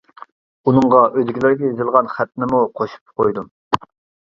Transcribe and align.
ئۇنىڭغا 0.71 1.01
ئۆيدىكىلەرگە 1.09 1.69
يېزىلغان 1.69 2.11
خەتنىمۇ 2.15 2.65
قوشۇپ 2.81 3.17
قويدۇم. 3.25 3.49